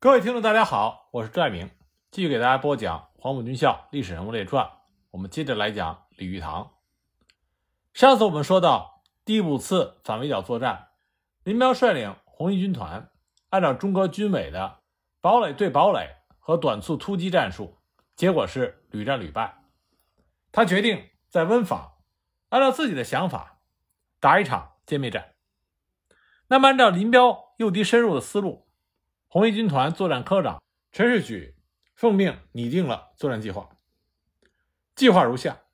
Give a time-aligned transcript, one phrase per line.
[0.00, 1.68] 各位听众，大家好，我是朱爱明，
[2.12, 4.64] 继续给大家播讲《黄埔军校历史人物列传》。
[5.10, 6.74] 我们接着来讲李玉堂。
[7.94, 10.90] 上次我们说到第五次反围剿作战，
[11.42, 13.10] 林彪率领红一军团，
[13.48, 14.78] 按照中国军委的
[15.20, 17.76] 堡垒对堡垒和短促突击战术，
[18.14, 19.64] 结果是屡战屡败。
[20.52, 21.94] 他决定在温坊，
[22.50, 23.58] 按照自己的想法
[24.20, 25.34] 打一场歼灭战。
[26.46, 28.67] 那么，按照林彪诱敌深入的思路。
[29.30, 31.54] 红一军团作战科长陈士举
[31.94, 33.68] 奉命拟定了作战计划。
[34.94, 35.64] 计划如下：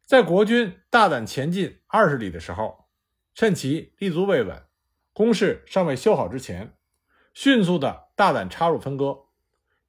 [0.00, 2.88] 在国军大胆前进二十里的时候，
[3.34, 4.64] 趁其立足未稳、
[5.12, 6.74] 工事尚未修好之前，
[7.34, 9.26] 迅速的大胆插入分割，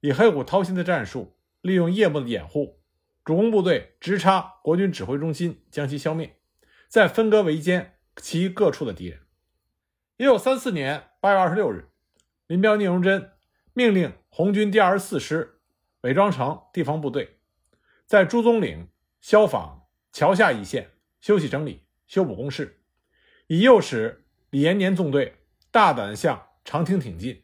[0.00, 2.82] 以黑虎掏心的战术，利用夜幕的掩护，
[3.24, 6.38] 主攻部队直插国军指挥中心，将其消灭，
[6.88, 9.22] 再分割围歼其各处的敌人。
[10.18, 11.88] 一九三四年八月二十六日。
[12.52, 13.30] 林彪、聂荣臻
[13.72, 15.62] 命令红军第二十四师
[16.02, 17.38] 伪装成地方部队，
[18.04, 18.88] 在朱宗岭、
[19.22, 20.90] 萧坊、桥下一线
[21.22, 22.82] 休息整理、修补工事，
[23.46, 25.36] 以诱使李延年纵队
[25.70, 27.42] 大胆向长汀挺进。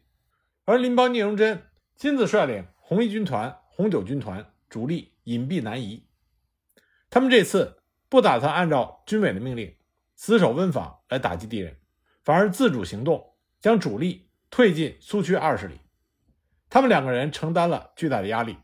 [0.65, 1.63] 而林彪、聂荣臻
[1.95, 6.05] 亲自率领红一军团、红九军团主力隐蔽南移。
[7.09, 9.75] 他们这次不打算按照军委的命令
[10.15, 11.77] 死守温坊来打击敌人，
[12.23, 14.28] 反而自主行动，将主力。
[14.49, 15.81] 退进苏区二十里，
[16.69, 18.57] 他们两个人承担了巨大的压力。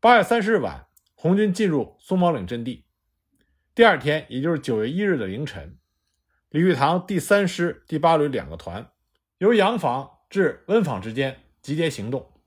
[0.00, 2.84] 八月三十日晚，红军进入松毛岭阵地。
[3.74, 5.78] 第二天，也就是九月一日的凌晨，
[6.50, 8.90] 李玉堂第三师第八旅两个团
[9.38, 12.40] 由洋坊至温坊之间集结行动，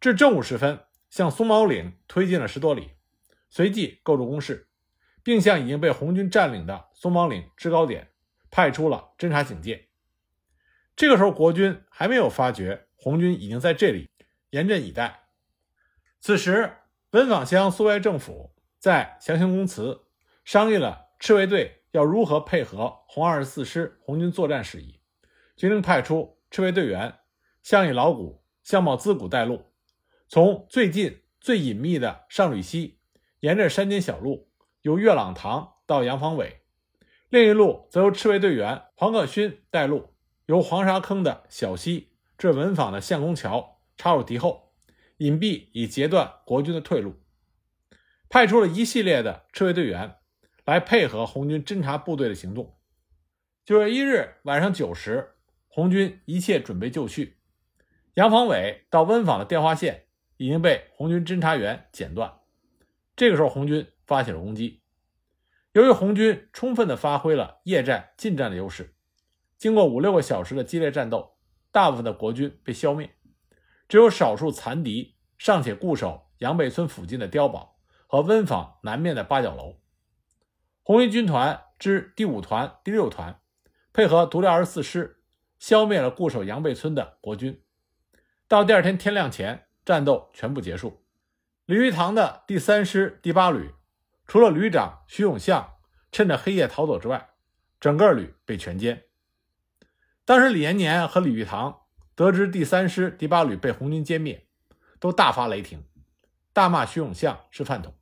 [0.00, 2.90] 至正午时分，向松毛岭推进了十多里，
[3.48, 4.68] 随即构筑工事，
[5.22, 8.10] 并向已经被红军占领的松毛岭制高点
[8.50, 9.88] 派出了侦察警戒。
[10.96, 14.10] 这个时候，国军还没有发觉红军已经在这里
[14.50, 15.24] 严阵以待。
[16.20, 16.72] 此时，
[17.10, 20.02] 温坊乡苏维埃政府在详行公祠
[20.44, 25.00] 商议了赤卫队要如何配合红二十四师红军作战事宜，
[25.56, 27.12] 决定派出赤卫队员
[27.62, 29.72] 向以老谷、相貌资谷带路，
[30.28, 33.00] 从最近最隐秘的上吕溪，
[33.40, 34.48] 沿着山间小路
[34.82, 36.62] 由月朗塘到杨坊尾；
[37.28, 40.13] 另一路则由赤卫队员黄克勋带路。
[40.46, 44.72] 由黄沙坑的小溪至文坊的相公桥插入敌后，
[45.16, 47.20] 隐蔽以截断国军的退路。
[48.28, 50.16] 派出了一系列的赤卫队员
[50.64, 52.76] 来配合红军侦察部队的行动。
[53.64, 55.36] 九月一日晚上九时，
[55.68, 57.38] 红军一切准备就绪。
[58.14, 60.06] 杨防伟到温坊的电话线
[60.36, 62.40] 已经被红军侦察员剪断。
[63.16, 64.82] 这个时候，红军发起了攻击。
[65.72, 68.94] 由于红军充分地发挥了夜战近战的优势。
[69.64, 71.38] 经过五六个小时的激烈战斗，
[71.72, 73.14] 大部分的国军被消灭，
[73.88, 79.80] 只有少数残敌尚且固守杨北村附近的碉堡和温坊南面的八角楼。
[80.82, 83.40] 红一军团之第五团、第六团
[83.90, 85.22] 配合独立二十四师，
[85.58, 87.62] 消灭了固守杨北村的国军。
[88.46, 91.06] 到第二天天亮前，战斗全部结束。
[91.64, 93.70] 李玉堂的第三师第八旅，
[94.26, 95.76] 除了旅长徐永相
[96.12, 97.30] 趁着黑夜逃走之外，
[97.80, 99.04] 整个旅被全歼。
[100.26, 101.82] 当时李延年和李玉堂
[102.14, 104.46] 得知第三师第八旅被红军歼灭，
[104.98, 105.84] 都大发雷霆，
[106.54, 107.94] 大骂徐永相是饭桶。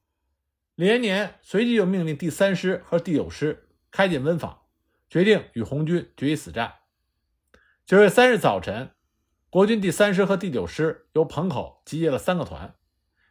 [0.76, 4.62] 李延年随即又命令第三师和第九师开进温坊，
[5.10, 6.74] 决定与红军决一死战。
[7.84, 8.92] 九月三日早晨，
[9.50, 12.76] 国军第三师和第九师由彭口集结了三个团，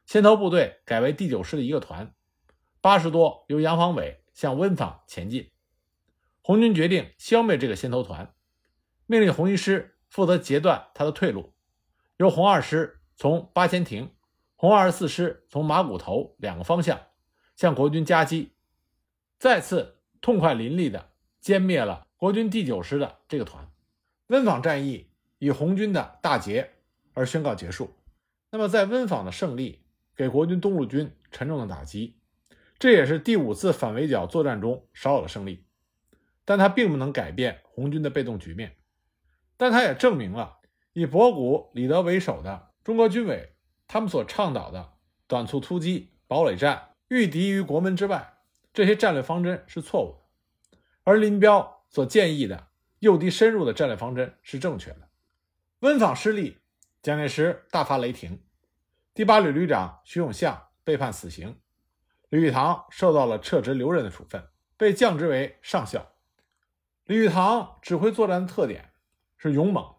[0.05, 2.13] 先头部队改为第九师的一个团，
[2.81, 5.49] 八十多由杨方伟向温坊前进。
[6.41, 8.33] 红军决定消灭这个先头团。
[9.11, 11.51] 命令红一师负责截断他的退路，
[12.15, 14.09] 由红二师从八千亭、
[14.55, 16.97] 红二十四师从马骨头两个方向
[17.57, 18.53] 向国军夹击，
[19.37, 21.09] 再次痛快淋漓地
[21.43, 23.69] 歼灭了国军第九师的这个团。
[24.27, 26.71] 温坊战役以红军的大捷
[27.13, 27.93] 而宣告结束。
[28.49, 29.83] 那么，在温坊的胜利
[30.15, 32.15] 给国军东路军沉重的打击，
[32.79, 35.65] 这也是第五次反围剿作战中少有的胜利，
[36.45, 38.77] 但它并不能改变红军的被动局面。
[39.61, 40.57] 但他也证明了，
[40.93, 43.53] 以博古、李德为首的中国军委，
[43.87, 44.93] 他们所倡导的
[45.27, 48.39] 短促突击、堡垒战、御敌于国门之外
[48.73, 50.17] 这些战略方针是错误
[50.71, 55.09] 的，而林彪所建议的诱敌深入的战略方针是正确的。
[55.81, 56.57] 温坊失利，
[57.03, 58.41] 蒋介石大发雷霆，
[59.13, 61.59] 第八旅旅长徐永相被判死刑，
[62.29, 64.43] 李玉堂受到了撤职留任的处分，
[64.75, 66.13] 被降职为上校。
[67.05, 68.87] 李玉堂指挥作战的特点。
[69.43, 69.95] 是勇猛，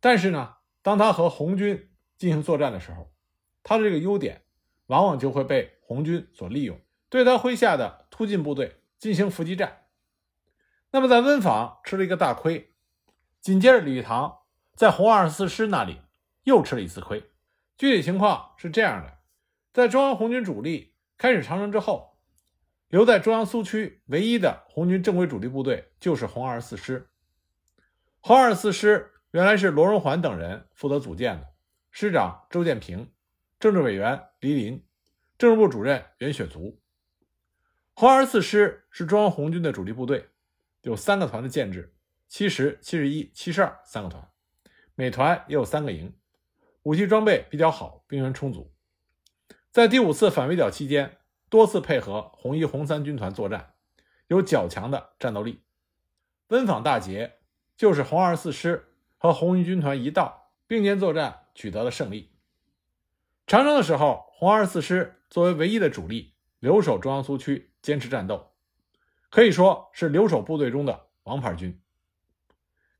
[0.00, 3.12] 但是呢，当他和红军进行作战的时候，
[3.62, 4.42] 他的这个优点
[4.86, 9.84] 往往就会被红军所利用，对他麾下的突进部队进行伏击战。
[10.90, 12.74] 那么在温坊吃了一个大亏，
[13.40, 14.38] 紧接着李玉堂
[14.74, 16.00] 在红二十四师那里
[16.42, 17.22] 又吃了一次亏。
[17.78, 19.18] 具体情况是这样的：
[19.72, 22.18] 在中央红军主力开始长征之后，
[22.88, 27.08] 留在中央苏区唯一的红军正规主力部队就是红二十四师。
[28.26, 31.46] 红二十四师原来是罗荣桓等人负责组建的，
[31.92, 33.12] 师长周建平，
[33.60, 34.84] 政治委员黎林，
[35.38, 36.82] 政治部主任袁雪足。
[37.94, 40.30] 红二十四师是中央红军的主力部队。
[40.80, 41.94] 有三个团的建制，
[42.26, 44.28] 七十、七十一、七十二三个团，
[44.96, 46.12] 每团也有三个营，
[46.82, 48.74] 武器装备比较好，兵员充足。
[49.70, 51.18] 在第五次反围剿期间，
[51.48, 53.74] 多次配合红一、红三军团作战，
[54.26, 55.62] 有较强的战斗力。
[56.48, 57.35] 温坊大捷
[57.76, 62.32] 就是红二十四师和红一军团一道并肩作战取得了胜利。
[63.46, 68.52] 长征的时候，红二十四师作为唯一的主力，留守中央苏区，坚持战斗。
[69.30, 71.80] 可以说是留守部队中的王牌军。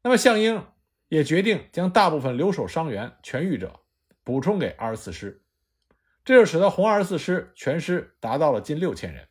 [0.02, 0.66] 那么项英
[1.08, 3.80] 也决定将大部分留守伤员痊愈者
[4.22, 5.42] 补充给二十四师，
[6.24, 9.28] 这就使得红二十四师全师达到了近六千人。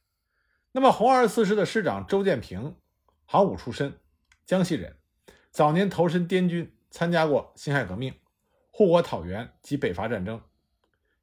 [0.71, 2.75] 那么红二十四师的师长周建平，
[3.25, 3.97] 行伍出身，
[4.45, 4.97] 江西人，
[5.55, 8.13] 早年投身滇军，参加过辛亥革命、
[8.71, 10.41] 护国讨袁及北伐战争。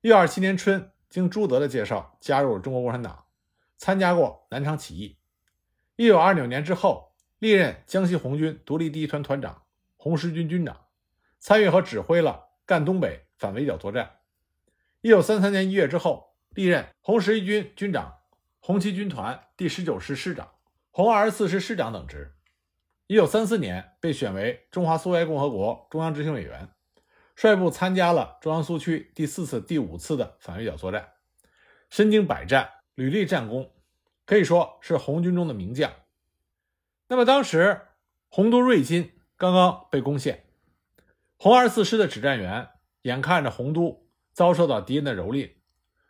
[0.00, 3.26] 一九二七年春，经朱德的介绍，加入了中国共产党，
[3.76, 5.18] 参加过南昌起义。
[5.96, 9.64] 一九二九年之后，历任江西红军独立第一团团长、
[9.98, 10.86] 红十军军长，
[11.38, 14.20] 参与和指挥了赣东北反围剿作战。
[15.02, 18.20] 一九三三年一月之后，历任红十一军军长、
[18.60, 20.52] 红七军团第十九师师长、
[20.90, 22.34] 红二十四师师长等职。
[23.12, 26.70] 一九三四年被选为中华苏维埃共和国中央执行委员，
[27.36, 31.12] 率部参加了中央苏区第四次、第五次的反围剿作战，
[31.90, 33.70] 身经百战，屡立战功。
[34.24, 35.92] 可以说是红军中的名将。
[37.06, 37.82] 那么当时
[38.30, 40.46] 洪都瑞金刚刚被攻陷，
[41.36, 42.70] 红二十四师的指战员
[43.02, 45.52] 眼看着洪都遭受到敌人的蹂躏，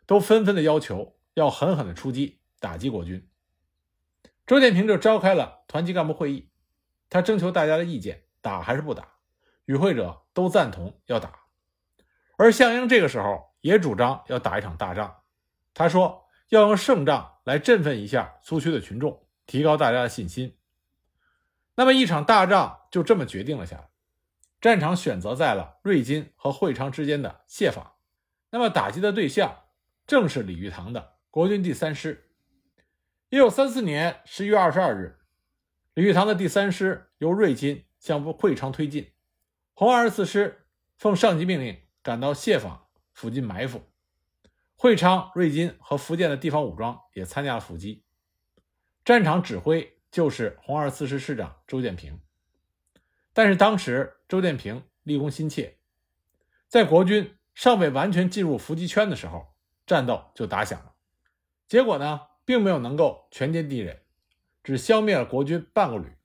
[0.05, 3.29] 都纷纷的要求要狠狠的出击打击国军。
[4.47, 6.49] 周建平就召开了团级干部会议，
[7.13, 9.07] 他征求大家的意见，打还是不打？
[9.65, 11.39] 与会者都赞同要打，
[12.35, 15.21] 而项英这个时候也主张要打一场大仗。
[15.73, 17.29] 他说要用胜仗。
[17.43, 20.57] 来振奋一下苏区的群众，提高大家的信心。
[21.75, 23.89] 那么一场大仗就这么决定了下来。
[24.61, 27.95] 战场选择在了瑞金和会昌之间的谢坊。
[28.49, 29.63] 那么打击的对象
[30.07, 32.29] 正是李玉堂的国军第三师。
[33.27, 35.19] 一九三四年十一月二十二日，
[35.95, 39.11] 李玉堂的第三师由瑞金向会昌推进，
[39.75, 40.65] 红二十四师
[40.97, 43.79] 奉上级命令赶到谢坊附近埋伏。
[44.75, 48.03] 会昌、瑞金和福建的地方武装也参加了伏击，
[49.05, 52.19] 战场指挥就是红二十四师师长周建平。
[53.31, 55.77] 但是当时周建平立功心切，
[56.67, 59.53] 在国军尚未完全进入伏击圈的时候，
[59.85, 60.95] 战斗就打响了。
[61.67, 64.01] 结果呢，并没有能够全歼敌人，
[64.63, 66.15] 只消灭了国军半个旅，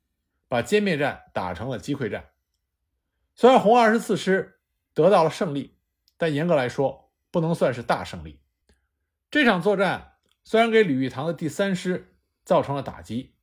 [0.46, 2.30] 把歼灭战打成了击溃战。
[3.34, 4.60] 虽然红二十四师
[4.94, 5.76] 得到了胜利，
[6.16, 8.40] 但严格来说，不能算是大胜利。
[9.30, 10.14] 这场作战
[10.44, 13.34] 虽然给李玉堂的第三师造成了打击，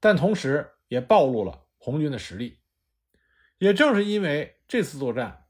[0.00, 2.60] 但同时也暴露了红军的实力。
[3.58, 5.46] 也正是因为这次作战，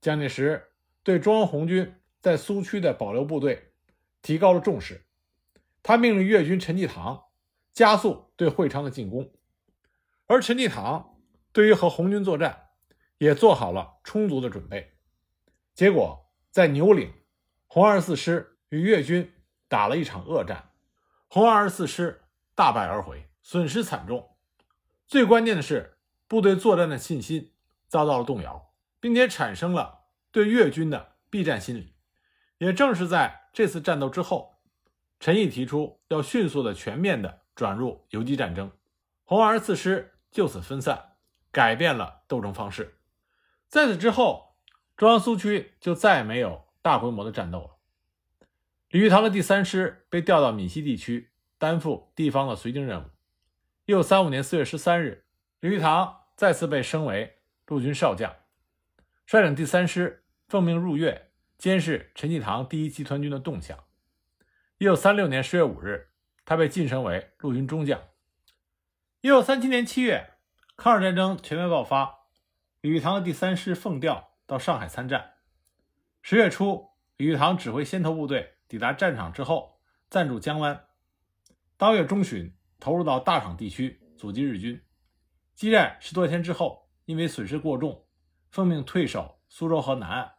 [0.00, 3.72] 蒋介石对中央红军在苏区的保留部队
[4.22, 5.06] 提高了重视。
[5.82, 7.24] 他命令粤军陈济棠
[7.72, 9.32] 加速对会昌的进攻，
[10.26, 11.18] 而陈济棠
[11.52, 12.68] 对于和红军作战
[13.18, 14.92] 也做好了充足的准备。
[15.74, 17.12] 结果在牛岭，
[17.66, 18.56] 红二十四师。
[18.70, 19.32] 与越军
[19.66, 20.70] 打了一场恶战，
[21.26, 22.22] 红二十四师
[22.54, 24.36] 大败而回，损失惨重。
[25.08, 25.98] 最关键的是，
[26.28, 27.52] 部队作战的信心
[27.88, 31.96] 遭到了动摇，并且产生了对越军的避战心理。
[32.58, 34.60] 也正是在这次战斗之后，
[35.18, 38.72] 陈毅提出要迅速的、全面的转入游击战争，
[39.22, 41.16] 红二十四师就此分散，
[41.52, 42.96] 改变了斗争方式。
[43.68, 44.56] 在此之后，
[44.96, 47.76] 中央苏区就再也没有大规模的战斗了。
[48.88, 53.10] 李玉堂的第三师被调到闽西地区，担负地方的绥靖任务。
[53.84, 55.26] 一九三五年四月十三日，
[55.60, 58.34] 李玉堂再次被升为陆军少将，
[59.26, 63.84] 率领第三师奉命入粤，监视陈济棠第一集团军的动向。
[64.78, 66.08] 一九三六年十月五日，
[66.50, 68.08] 他被晋升为陆军中将。
[69.20, 70.32] 一九三七年七月，
[70.76, 72.24] 抗日战争全面爆发，
[72.80, 75.34] 李玉堂的第三师奉调到上海参战。
[76.22, 76.88] 十月初，
[77.18, 79.78] 李玉堂指挥先头部队抵达战场之后，
[80.08, 80.88] 暂驻江湾。
[81.76, 84.84] 当月中旬，投入到大场地区阻击日军。
[85.54, 88.04] 激战十多天之后，因为损失过重，
[88.48, 90.32] 奉命退守苏州河南岸。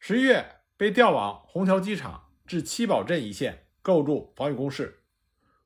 [0.00, 0.44] 十一月，
[0.76, 5.01] 被调往虹桥机场至七宝镇一线构筑防御工事。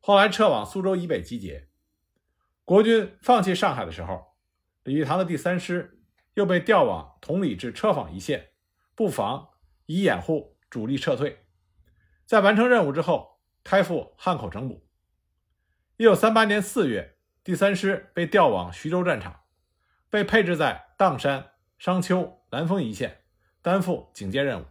[0.07, 1.67] 后来撤往苏州以北集结。
[2.65, 4.37] 国军放弃上海的时候，
[4.85, 6.01] 李玉堂的第三师
[6.35, 8.51] 又被调往同里至车坊一线
[8.95, 9.49] 布防，
[9.87, 11.45] 以掩护主力撤退。
[12.25, 14.87] 在完成任务之后，开赴汉口整补。
[15.97, 19.41] 一九三八年四月，第三师被调往徐州战场，
[20.09, 23.25] 被配置在砀山、商丘、南丰一线，
[23.61, 24.67] 担负警戒任务。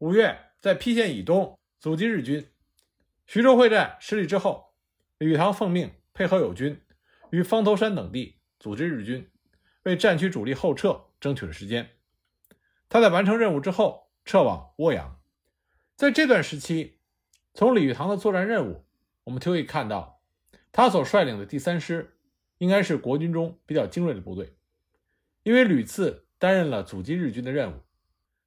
[0.00, 2.46] 五月，在邳县以东阻击日军。
[3.28, 4.72] 徐州会战失利之后，
[5.18, 6.80] 李玉堂奉命配合友军，
[7.30, 9.30] 于方头山等地组织日军，
[9.82, 11.90] 为战区主力后撤争取了时间。
[12.88, 15.20] 他在完成任务之后，撤往涡阳。
[15.94, 17.00] 在这段时期，
[17.52, 18.86] 从李玉堂的作战任务，
[19.24, 20.22] 我们就可以看到。
[20.72, 22.16] 他所率领的第三师，
[22.56, 24.56] 应该是国军中比较精锐的部队，
[25.42, 27.82] 因为屡次担任了阻击日军的任务。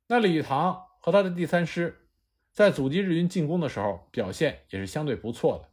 [0.07, 2.00] 那李玉堂和他的第三师，
[2.51, 5.69] 在阻击日军进攻的时候，表现也是相对不错的，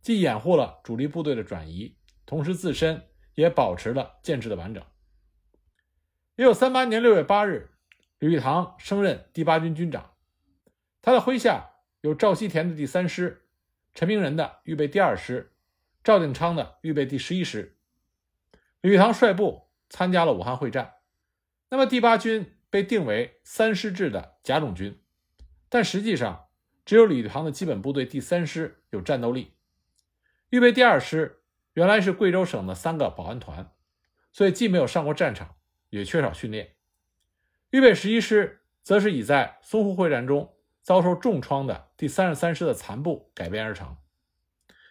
[0.00, 4.82] 既掩护了主力部队的转移，同时自身也保持了建制的完整。
[6.36, 7.70] 一九三八年六月八日，
[8.18, 10.14] 李玉堂升任第八军军长，
[11.02, 13.46] 他的麾下有赵锡田的第三师、
[13.94, 15.52] 陈明仁的预备第二师。
[16.02, 17.78] 赵定昌的预备第十一师，
[18.82, 20.96] 李玉堂率部参加了武汉会战。
[21.70, 25.00] 那么第八军被定为三师制的甲种军，
[25.74, 26.46] 但实际上
[26.84, 29.54] 只有李玉堂的基本部队第三师有战斗力。
[30.50, 33.72] 预备第二师原来是贵州省的三个保安团，
[34.32, 35.56] 所以既没有上过战场，
[35.90, 36.76] 也缺少训练。
[37.70, 43.96] 预备十一师则是以在淞沪会战中遭受重创的第三十三师的残部改编而成。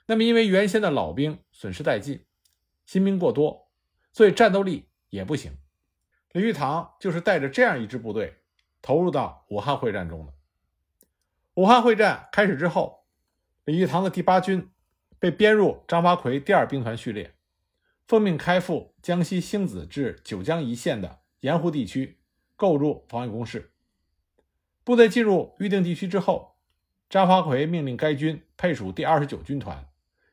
[0.07, 2.25] 那么，因为原先的老兵损失殆尽，
[2.85, 3.69] 新兵过多，
[4.11, 5.57] 所以战斗力也不行。
[6.33, 8.41] 李玉堂就是带着这样一支部队
[8.81, 10.33] 投入到武汉会战中的。
[11.55, 13.05] 武汉会战开始之后，
[13.65, 14.71] 李玉堂的第八军
[15.19, 17.35] 被编入张发奎第二兵团序列，
[18.07, 22.19] 奉命开赴江西星子至九江一线的盐湖地区
[22.55, 23.71] 构筑防御工事。
[24.83, 26.57] 部队进入预定地区之后，
[27.07, 29.87] 张发奎命令该军配属第二十九军团。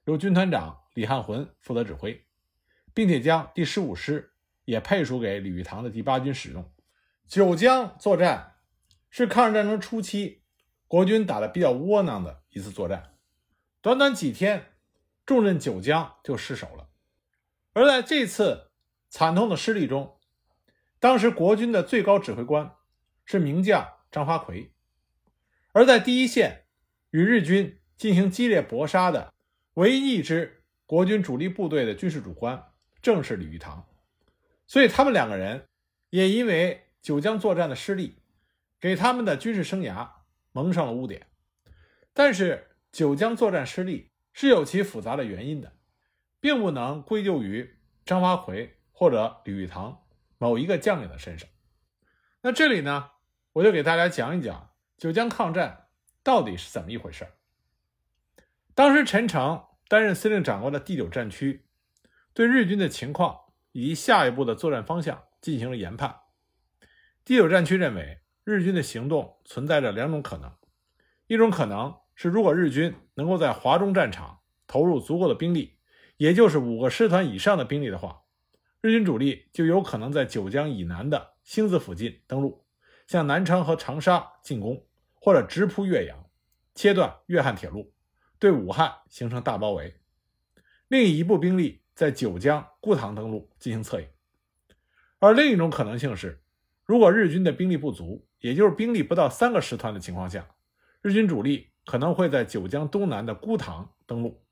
[0.05, 2.25] 由军团长李汉魂负责指挥，
[2.95, 4.33] 并且将第十五师
[4.65, 6.73] 也配属给李玉堂的第八军使用。
[7.29, 8.55] 九江作战
[9.11, 10.40] 是抗日战争初期
[10.91, 13.15] 国军打的比较窝囊的一次作战，
[13.81, 14.73] 短短几天，
[15.25, 16.89] 重镇九江就失守了。
[17.73, 18.73] 而在这次
[19.09, 20.19] 惨痛的失利中，
[20.99, 22.73] 当时国军的最高指挥官
[23.25, 24.73] 是名将张发奎，
[25.71, 26.65] 而在第一线
[27.13, 29.33] 与日军进行激烈搏杀的。
[29.75, 32.65] 唯一一支国军主力部队的军事主官
[33.01, 33.87] 正是李玉堂，
[34.67, 35.69] 所以他们两个人
[36.09, 38.17] 也因为九江作战的失利，
[38.81, 40.09] 给他们的军事生涯
[40.53, 41.27] 蒙上了污点。
[42.13, 45.73] 但是九江作战失利是有其复杂的原因的，
[46.41, 50.05] 并不能归咎于张发奎或者李玉堂
[50.39, 51.49] 某一个将领的身上。
[52.43, 53.11] 那这里呢，
[53.53, 55.89] 我就给大家讲一讲九江抗战
[56.23, 57.33] 到底是怎么一回事儿。
[58.75, 61.67] 当时，陈诚担任司令长官的第九战区，
[62.33, 63.39] 对日军的情况
[63.73, 66.21] 以及下一步的作战方向进行了研判。
[67.25, 70.53] 第九战区认为，日军的行动存在着两种可能：
[71.27, 75.77] 一种可能是，如果日军能够在华中战场投入足够的兵力，
[76.17, 78.23] 也就是五个师团以上的兵力的话，
[78.81, 82.65] 日军主力就有可能在九江以南的星子附近登陆，
[83.07, 86.27] 向南昌和长沙进攻，或者直扑岳阳，
[86.75, 87.93] 切断粤汉铁路。
[88.39, 90.01] 对武汉形成大包围，
[90.89, 94.09] 另一部兵力在九江固塘登陆进行策应。
[95.19, 96.43] 而另一种可能性是，
[96.91, 100.45] 如果日军的兵力不足，也就是兵力不到三个师团的情况下，
[101.03, 104.43] 日军主力可能会在九江东南的孤塘登陆，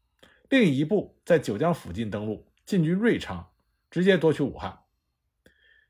[0.49, 3.51] 另一部在九江附近登陆，进军瑞昌，
[3.91, 4.85] 直接夺取武汉。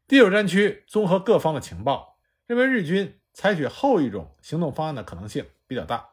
[0.07, 6.09] 第九战区综合各方的情报，认为日军采取后一种行动方案的可能性比较大。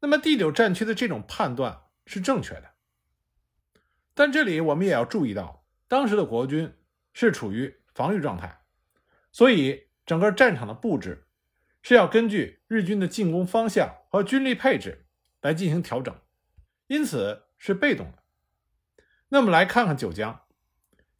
[0.00, 2.70] 那么第九战区的这种判断是正确的，
[4.14, 6.72] 但这里我们也要注意到，当时的国军
[7.12, 8.62] 是处于防御状态，
[9.38, 11.28] 所以整个战场的布置
[11.80, 15.06] 是要根据日军的进攻方向和军力配置
[15.40, 16.12] 来进行调整，
[16.88, 18.18] 因此是被动的。
[19.28, 20.40] 那么来看看九江，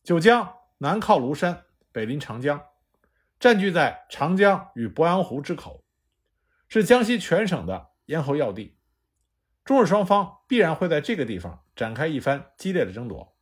[0.03, 2.61] 九江南靠庐山，北临长江，
[3.39, 5.85] 占据在长江与鄱阳湖之口，
[6.67, 8.77] 是江西全省的咽喉要地。
[9.65, 13.37] 中日双方必然会在这个地方展开一番激烈的争夺。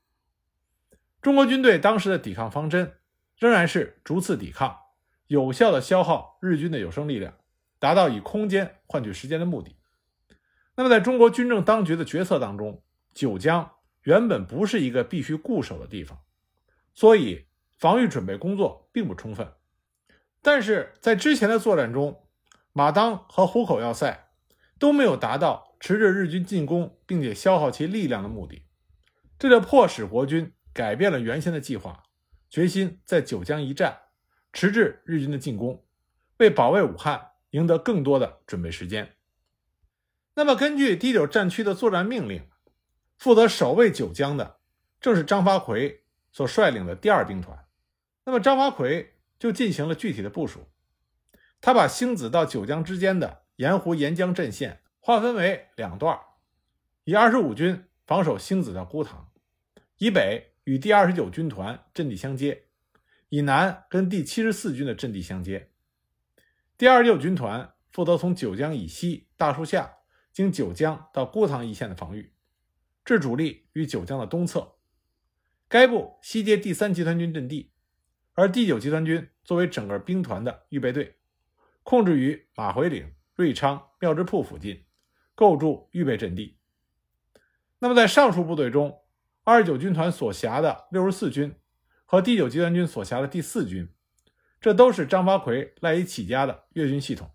[1.23, 2.96] 中国军队当时的抵抗方针
[3.39, 4.77] 仍然是逐次抵抗，
[5.27, 7.35] 有效的消耗日军的有生力量，
[7.79, 9.77] 达到以空间换取时间的目的。
[10.75, 12.83] 那么，在中国军政当局的决策当中，
[13.15, 16.19] 九江原本不是一个必须固守的地方，
[16.95, 19.53] 所以防御准备工作并不充分。
[20.43, 22.23] 但是在之前的作战中，
[22.73, 24.29] 马当和虎口要塞
[24.79, 28.63] 都没有达到迟滞日军进攻并且消耗其力量的目的，
[29.39, 32.05] 这就迫使国军改变了原先的计划，
[32.57, 34.05] 决心在九江一战
[34.51, 35.85] 迟滞日军的进攻，
[36.39, 39.15] 为保卫武汉赢得更多的准备时间。
[40.33, 42.49] 那么，根据第九战区的作战命令，
[43.19, 44.61] 负责守卫九江的
[45.03, 47.67] 正是张发奎所率领的第二兵团。
[48.25, 50.67] 那么，张发奎就进行了具体的部署。
[51.61, 56.19] 他把星子到九江之间的盐湖沿江阵线划分为两段，
[57.05, 59.31] 以二十五军防守星子的孤塘，
[59.99, 62.67] 以北与第二十九军团阵地相接，
[63.31, 65.71] 以南跟第七十四军的阵地相接。
[66.77, 69.95] 第二十九军团负责从九江以西大树下。
[70.33, 72.35] 经九江到姑塘一线的防御，
[73.07, 74.75] 置主力于九江的东侧。
[75.67, 77.73] 该部西接第三集团军阵地，
[78.35, 81.17] 而第九集团军作为整个兵团的预备队，
[81.83, 84.85] 控制于马回岭、瑞昌、庙之铺附近，
[85.35, 86.59] 构筑预备阵地。
[87.79, 89.01] 那么在上述部队中，
[89.49, 91.55] 二十九军团所辖的六十四军
[92.05, 93.89] 和第九集团军所辖的第四军，
[94.61, 97.31] 这都是张发奎赖以起家的粤军系统，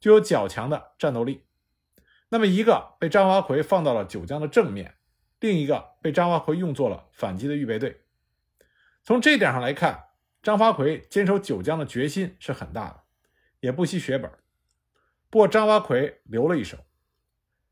[0.00, 1.46] 具有较强的战斗力。
[2.30, 4.96] 那么，一个被张发奎放到了九江的正面，
[5.38, 8.02] 另一个被张发奎用作了反击的预备队。
[9.04, 10.06] 从这点上来看，
[10.42, 13.04] 张发奎坚守九江的决心是很大的，
[13.60, 14.28] 也不惜血本。
[15.30, 16.78] 不过，张发奎留了一手。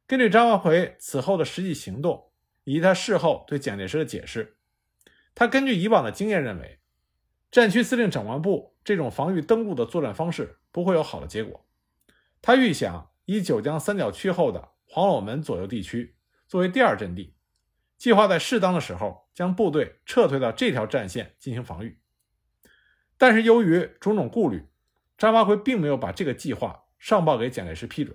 [0.06, 2.30] 根据张发奎此后的实际行动
[2.64, 4.56] 以及他事后对蒋介石的解释，
[5.34, 6.80] 他根据以往的经验认为，
[7.50, 11.64] 战区司令长官部这种防御登陆的作战方式不会有好的结果。
[12.42, 13.10] 他预想。
[13.26, 16.14] 以九江三角区后的黄柳门左右地区
[16.46, 17.34] 作为第二阵地，
[17.96, 22.02] 计划在适当的时候将部队撤退到这条战线进行防御。
[23.16, 24.68] 但是由于种种顾虑，
[25.16, 28.14] 张发奎并没有把这个计划上报给蒋介石批准，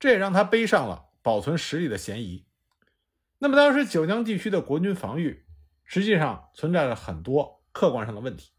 [0.00, 2.47] 这也让他背上了保存实力的嫌疑。
[3.38, 5.46] 那么当时九江地区的国军防御
[5.84, 8.52] 实际上存在着很多客观上的问题。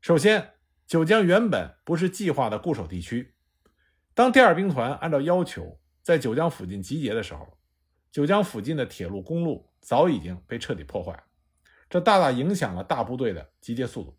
[0.00, 0.54] 首先，
[0.86, 3.34] 九江原本不是计划的固守地区。
[4.14, 7.58] 当第二兵团按照要求在九江附近集结的时候，
[8.10, 11.24] 九江附近的铁路、公路早已经被彻底破坏，
[11.90, 14.18] 这大大影响了大部队的集结速度。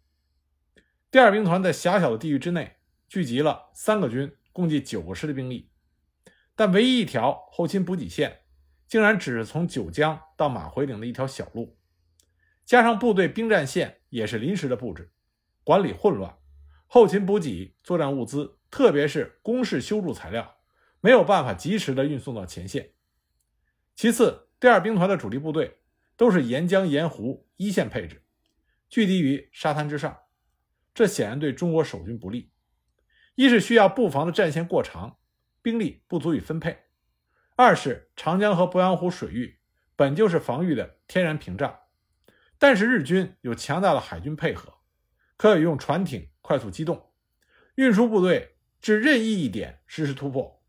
[1.10, 2.76] 第二兵团在狭小的地域之内
[3.08, 5.72] 聚集了三个军，共计九个师的兵力，
[6.56, 8.42] 但唯一一条后勤补给线
[8.88, 11.78] 竟然只是从九江到马回岭的一条小路，
[12.66, 15.12] 加上部队兵站线也是临时的布置，
[15.64, 16.38] 管理混乱，
[16.88, 18.60] 后勤补给、作战物资。
[18.72, 20.58] 特别是工事修筑材料
[21.00, 22.92] 没有办法及时的运送到前线。
[23.96, 25.78] 其次，第二兵团的主力部队
[26.18, 28.26] 都是沿江沿湖一线配置，
[28.90, 30.18] 聚集于沙滩之上，
[30.94, 32.52] 这显然对中国守军不利。
[33.36, 35.20] 一是需要布防的战线过长，
[35.62, 36.74] 兵力不足以分配；
[37.56, 39.60] 二是长江和鄱阳湖水域
[39.96, 41.80] 本就是防御的天然屏障，
[42.58, 44.74] 但是日军有强大的海军配合，
[45.38, 47.12] 可以用船艇快速机动，
[47.76, 48.52] 运输部队。
[48.82, 50.62] 至任意一点实施突破，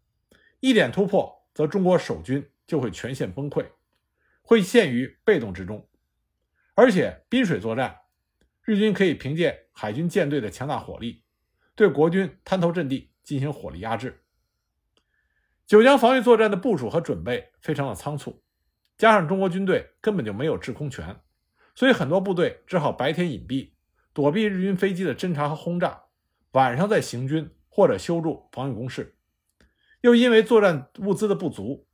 [0.60, 3.66] 一点突破，则中国守军就会全线崩溃，
[4.40, 5.86] 会陷于被动之中。
[6.74, 7.94] 而且滨水作战，
[8.64, 11.24] 日军可以凭借海军舰队的强大火力，
[11.74, 14.24] 对国军滩头阵地进行火力压制。
[15.66, 18.42] 九江防御作战的部署和准备非常的仓促，
[18.96, 21.20] 加上中国军队根本就没有制空权，
[21.74, 23.72] 所以很多部队只好白天隐蔽，
[24.12, 26.04] 躲避日军飞机的侦察和轰炸，
[26.52, 27.50] 晚上再行军。
[27.68, 29.18] 或者修筑防御工事，
[30.00, 31.86] 又因为作战物资的不足，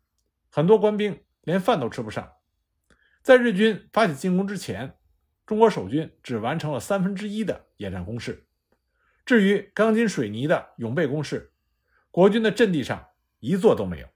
[0.48, 2.34] 很多官兵连饭都吃不上。
[3.20, 4.96] 在日军发起进攻之前，
[5.44, 8.46] 中国守军只完成了三分之一的野战攻势。
[9.26, 11.52] 至于钢筋水泥的永备工事，
[12.12, 13.08] 国军的阵地上
[13.42, 14.06] 一座都没有。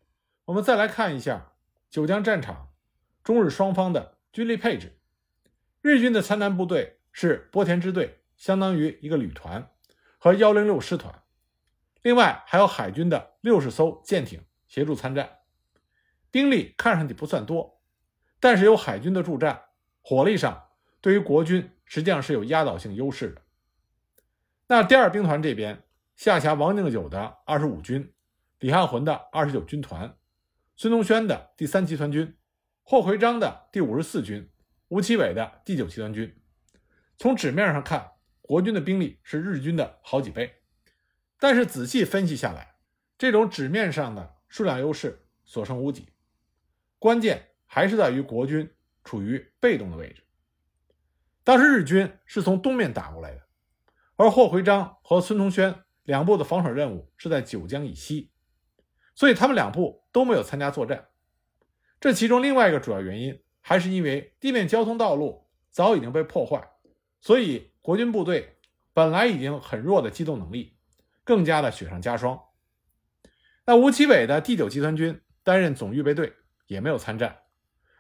[0.44, 1.52] 我们再来看一下
[1.90, 2.72] 九江战场
[3.24, 5.00] 中日双方的军力配置。
[5.82, 9.68] 日军的参战部队是波田支队，相当于一个旅团
[10.18, 11.22] 和幺零六师团。
[12.02, 15.38] 另外还有海军的六十艘舰艇协助参战，
[16.30, 17.82] 兵力看上去不算多，
[18.38, 19.60] 但是有海军的助战，
[20.02, 20.68] 火力上
[21.00, 23.42] 对于国军实际上是有压倒性优势的。
[24.68, 25.82] 那第二兵团这边
[26.14, 28.12] 下辖王敬久的二十五军、
[28.66, 30.18] 李汉魂的二十九军团、
[30.74, 32.36] 孙中轩的第三集团军、
[32.82, 34.50] 霍奎章的第五十四军、
[34.88, 36.36] 吴奇伟的第九集团军。
[37.16, 40.52] 从纸面上看，国军的兵力是日军的好几倍，
[41.38, 42.74] 但是仔细分析下来，
[43.16, 46.08] 这种纸面上的数量优势所剩无几。
[46.98, 48.68] 关键还是在于国军
[49.04, 50.24] 处于被动的位置。
[51.44, 53.42] 当时日军是从东面打过来的。
[54.16, 58.32] 而霍奎章和孙同轩两部的防守任务是在九江以西，
[59.16, 61.08] 所以他们两部都没有参加作战。
[61.98, 66.70] 这其中另外一个主要原因，还是因为地面交通道路早已经被破坏，
[67.20, 68.58] 所以国军部队
[68.92, 70.76] 本来已经很弱的机动能力，
[71.24, 72.40] 更加的雪上加霜。
[73.64, 76.32] 那吴奇伟的第九集团军担任总预备队，
[76.68, 77.38] 也没有参战，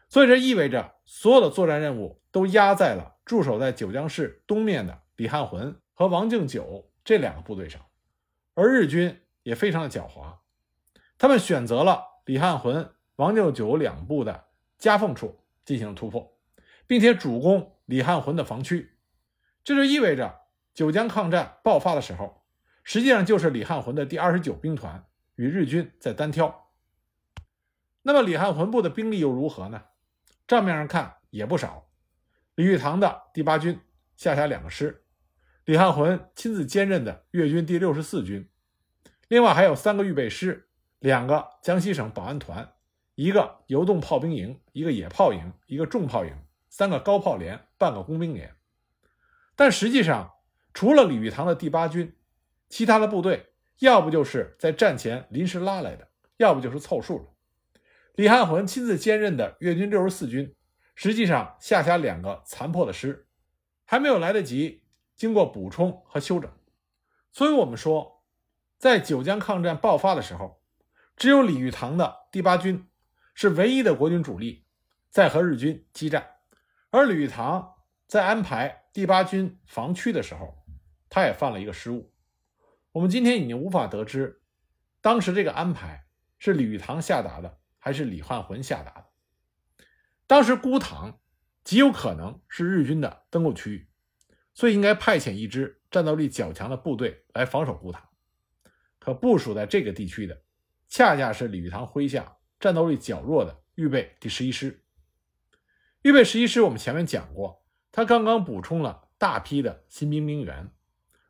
[0.08, 5.80] 所以这意味着所有的作战任务都压在了驻守在九江市东面的李汉魂。
[5.98, 7.80] 和王敬久这两个部队上，
[8.52, 10.36] 而日军也非常的狡猾，
[11.18, 14.48] 他们选择了李汉魂、王六九两部的
[14.78, 16.38] 夹缝处进行突破，
[16.86, 18.98] 并且主攻李汉魂的防区。
[19.64, 20.42] 这就意味着
[20.74, 22.44] 九江抗战爆发的时候，
[22.84, 26.70] 实际上就是李汉魂的第二十九兵团与日军在单挑。
[28.02, 29.82] 那么李汉魂部的兵力又如何呢？
[30.46, 31.88] 账面上看也不少，
[32.54, 33.80] 李玉堂的第八军
[34.16, 35.04] 下辖两个师。
[35.64, 38.48] 李汉魂亲自兼任的粤军第六十四军，
[39.26, 42.72] 另外还有三个预备师，两个江西省保安团，
[43.14, 46.32] 一个游动炮兵营，一个野炮营，一个重炮营，
[46.68, 48.54] 三个高炮连，半个工兵连。
[49.54, 50.34] 但实际上，
[50.74, 52.16] 除了李玉堂的第八军，
[52.68, 57.24] 其他的部队要不就是在战前临时拉来的，要不就是凑数的。
[58.14, 60.54] 李汉魂亲自兼任的粤军六十四军，
[60.94, 63.26] 实际上下辖两个残破的师，
[63.84, 64.82] 还没有来得及。
[65.16, 66.50] 经过补充和休整，
[67.32, 68.22] 所以我们说，
[68.76, 70.55] 在九江抗战爆发的时候，
[71.16, 72.88] 只有李玉堂的第八军
[73.34, 74.66] 是唯一的国军主力
[75.10, 76.34] 在和日军激战。
[76.90, 77.74] 而李玉堂
[78.06, 80.64] 在安排第八军防区的时候，
[81.08, 82.12] 他也犯了一个失误。
[82.92, 84.42] 我们今天已经无法得知，
[85.00, 86.06] 当时这个安排
[86.38, 89.06] 是李玉堂下达的，还是李汉魂下达的。
[90.26, 91.20] 当时孤塘
[91.64, 93.88] 极有可能是日军的登陆区域。
[94.54, 98.08] 所以应该派遣一支战斗力较强的部队来防守孤塘，
[98.98, 100.40] 可部署在这个地区的，
[100.96, 104.82] 恰恰是李玉堂麾下战斗力较弱的预备第十一师。
[106.00, 110.72] 预备十一师我们前面讲过，他刚刚补充了大批的新兵兵员，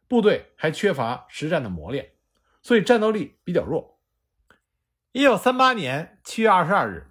[0.07, 2.12] 部队还缺乏实战的磨练，
[2.62, 4.00] 所以战斗力比较弱。
[5.11, 7.11] 一九三八年七月二十二日，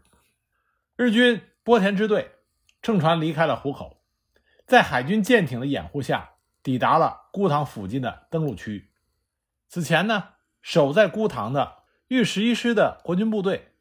[0.95, 2.35] 日军波田支队
[2.81, 4.01] 乘船离开了湖口。
[4.65, 8.93] 在海军舰艇的掩护下，抵达了孤塘附近的登陆区。
[9.67, 10.29] 此前呢，
[10.61, 13.71] 守在孤塘的豫十一师的国军部队，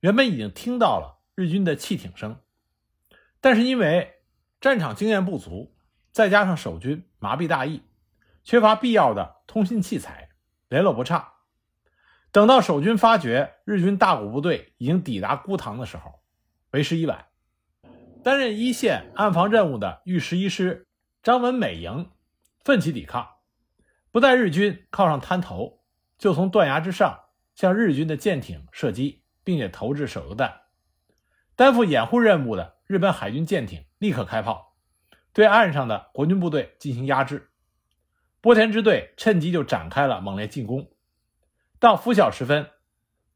[0.00, 2.38] 原本已经听到了日军的汽艇声，
[3.40, 4.20] 但是因为
[4.60, 5.74] 战场经验不足，
[6.10, 7.82] 再加上守军麻痹大意，
[8.44, 10.28] 缺乏必要的通信器材，
[10.68, 11.28] 联络不畅。
[12.30, 16.20] 等到守军发觉日军大股部队已经抵达孤塘的时候，
[16.72, 17.26] 为时已晚。
[18.22, 20.86] 担任一线暗防任务的豫十一师
[21.22, 22.10] 张文美营
[22.62, 23.28] 奋起抵抗，
[24.10, 25.80] 不待日军靠上滩头，
[26.18, 27.18] 就从断崖之上
[27.54, 30.60] 向日军的舰艇射击，并且投掷手榴弹。
[31.54, 34.76] 担负掩护任务的日本海军舰艇立刻开炮，
[35.32, 37.50] 对岸上的国军部队进行压制。
[38.40, 40.90] 波田支队趁机就展开了猛烈进攻。
[41.78, 42.70] 到拂晓时分，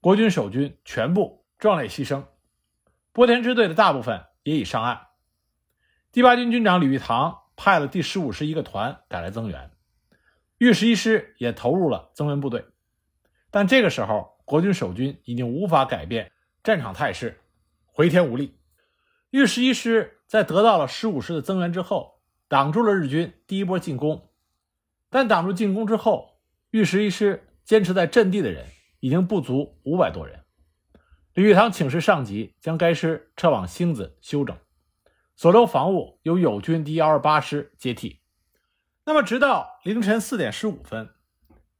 [0.00, 2.24] 国军守军全部壮烈牺牲，
[3.12, 4.24] 波田支队的大部分。
[4.46, 5.08] 也已上岸。
[6.12, 9.72] 第八军军长李玉堂派了第十五师一个团赶来增援，
[10.58, 12.64] 豫十一师也投入了增援部队。
[13.56, 16.30] 但这个时候，国军守军已经无法改变
[16.62, 17.40] 战场态势，
[17.86, 18.60] 回天无力。
[19.30, 24.28] 豫十一师在得到了十五师的增援之后，挡住了日军第一波进攻。
[25.08, 26.38] 但挡住进攻之后，
[26.70, 28.66] 豫十一师坚持在阵地的人
[29.00, 30.44] 已经不足五百多人。
[31.32, 34.54] 李玉堂请示上级，将该师撤往星子休整，
[35.34, 38.20] 所留防务由友军第幺二八师接替。
[39.06, 41.08] 那么，直到凌晨四点十五分，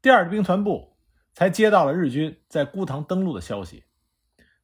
[0.01, 0.96] 第二兵团部
[1.37, 3.85] 才接到了日军在孤塘登陆的消息。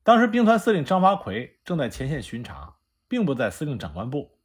[0.03, 4.39] 当时，兵团司令张发奎正在前线巡查，并不在司令长官部。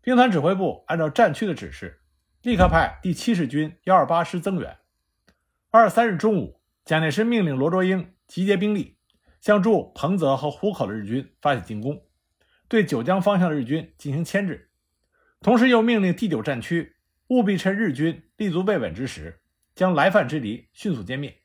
[0.00, 2.02] 兵团指挥部按照战区的指示，
[2.42, 4.76] 立刻派第七十军幺二八师增援。
[5.72, 8.96] 二十三日中午，蒋介石命令罗卓英集结兵力。
[9.40, 12.00] 向驻彭泽和湖口的日军发起进攻，
[12.68, 14.70] 对九江方向的日军进行牵制，
[15.40, 16.96] 同时又命令第九战区
[17.28, 19.40] 务必趁日军立足未稳之时，
[19.74, 21.42] 将来犯之敌迅速歼灭。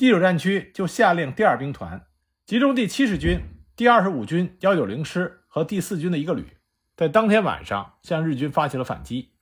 [0.00, 2.06] 第九战区就下令第二兵团
[2.46, 3.38] 集中第七十军、
[3.76, 6.56] 第二十五军幺九零师和第四军的一个旅，
[6.96, 9.34] 在当天晚上向日军发起了反击。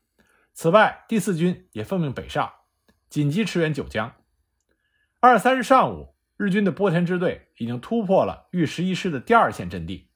[0.54, 2.50] 此外，第四军也奉命北上，
[3.08, 4.12] 紧急驰援九江。
[5.20, 10.10] 二十三日上午，日军的波田支队已经突破了豫十一师的第二线阵地，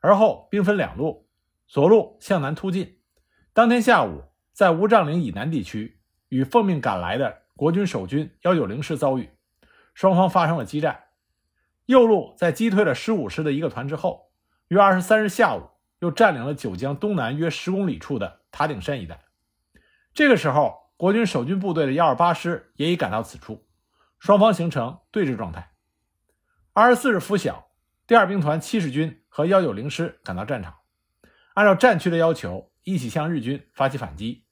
[0.00, 1.30] 而后兵分两路，
[1.66, 2.98] 左路向南突进。
[3.54, 9.30] 当天下午，在无帐岭以南地区，与奉命赶来的国军守军幺九零师遭遇，
[9.98, 11.06] 双方发生了激战。
[11.86, 14.30] 右路在击退了十五师的一个团之后，
[14.68, 19.24] 于二十三日下午又占领了九江东南约十公里处的塔顶山一带。
[20.14, 23.66] 这个时候，国军守军部队的幺二八师也已赶到此处，
[24.20, 25.72] 双方形成对峙状态。
[26.72, 27.72] 二十四日拂晓，
[28.06, 30.76] 第二兵团七十军和幺九零师赶到战场，
[31.54, 34.46] 按照战区的要求，一起向日军发起反击。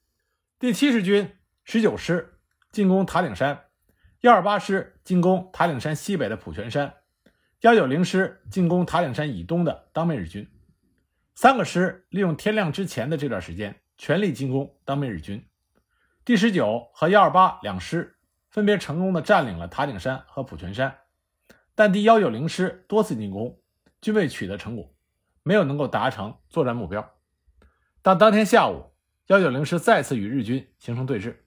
[0.59, 2.37] 第七十军十九师
[2.69, 3.67] 进攻塔顶山，
[4.19, 6.93] 幺二八师进攻塔顶山西北的普泉山，
[7.61, 10.51] 幺九零师进攻塔顶山以东的当面日军。
[11.33, 15.47] 三个师利用天亮之前的这段时间，全力进攻当面日军。
[16.25, 18.17] 第十九和幺二八两师
[18.49, 20.97] 分别成功的占领了塔顶山和普泉山，
[21.73, 23.61] 但第幺九零师多次进攻
[24.01, 24.93] 均未取得成果，
[25.41, 27.15] 没有能够达成作战目标。
[28.01, 28.91] 当当天下午，
[29.27, 31.37] 幺九零师再次与日军形成对峙。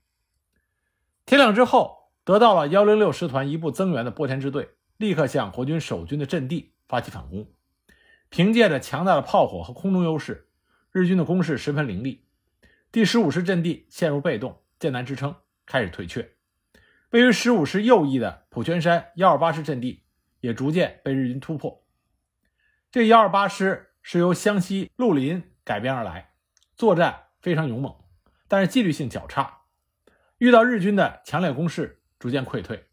[1.26, 1.99] 天亮之后，
[2.30, 7.50] 得到了幺零六师团一部增援的波田支队立刻向国军守军的阵地发起反攻。
[8.28, 10.48] 凭借着强大的炮火和空中优势，
[10.92, 12.24] 日军的攻势十分凌厉。
[12.92, 14.62] 第十五师阵地陷入被动。
[14.78, 15.34] 艰难支撑，
[15.66, 16.30] 开始退却。
[17.10, 20.04] 位于十五师右翼的普泉山幺二八师阵地
[20.38, 21.84] 也逐渐被日军突破。
[22.92, 26.30] 这幺二八师是由湘西绿林改编而来，
[26.76, 27.92] 作战非常勇猛，
[28.46, 29.62] 但是纪律性较差。
[30.38, 32.86] 遇到日军的强烈攻势，逐渐溃退。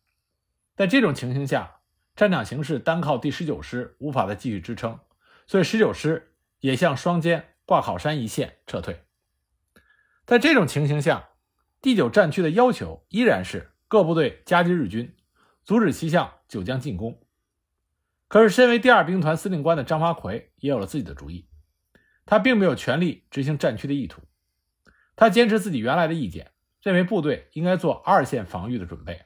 [0.75, 1.81] 在这种情形下，
[2.15, 4.99] 战场形势单靠第十九师无法再继续支撑，
[5.45, 9.03] 所以十九师也向双肩挂考山一线撤退。
[10.25, 11.29] 在这种情形下，
[11.81, 15.15] 第九战区的要求依然是各部队夹击日军，
[15.63, 17.21] 阻止其向九江进攻。
[18.27, 21.47] 可是，身为第二兵团司令官的张发奎也有了自己的主意，
[22.25, 24.21] 他并没有全力执行战区的意图，
[25.15, 26.51] 他坚持自己原来的意见，
[26.87, 29.25] 认为部队应该做二线防御的准备，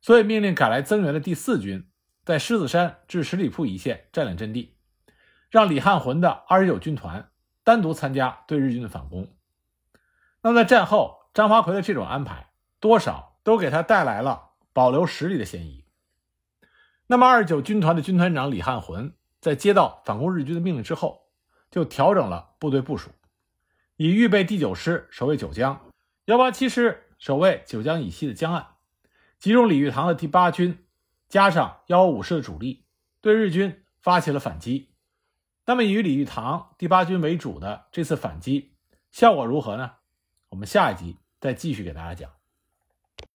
[0.00, 1.90] 所以命令赶来增援的第四军
[2.24, 4.76] 在狮子山至十里铺一线占领阵地，
[5.50, 7.30] 让李汉魂的二十九军团
[7.64, 9.34] 单独参加对日军的反攻。
[10.42, 11.16] 那么，在战后。
[11.34, 12.48] 张发奎的这种安排，
[12.80, 15.84] 多少都给他带来了保留实力的嫌疑。
[17.08, 21.28] 那么，二十九军团的军团长李汉魂在接到反攻日军的命令之后，
[21.70, 23.10] 就调整了部队部署，
[23.96, 25.78] 以预备第九师守卫九江，
[26.26, 28.66] 幺八七师守卫九江以西的江岸，
[29.38, 30.84] 集中李玉堂的第八军，
[31.28, 32.84] 加上幺五师的主力，
[33.20, 34.90] 对日军发起了反击。
[35.66, 38.72] 那么，以李玉堂第八军为主的这次反击
[39.12, 39.92] 效果如何呢？
[40.48, 41.16] 我们下一集。
[41.38, 42.32] 再继续给大家讲。